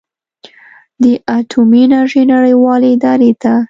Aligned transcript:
د 1.03 1.05
اټومي 1.37 1.81
انرژۍ 1.87 2.23
نړیوالې 2.33 2.87
ادارې 2.95 3.31
ته 3.41 3.53